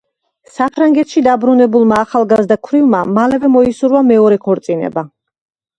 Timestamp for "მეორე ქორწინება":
4.11-5.11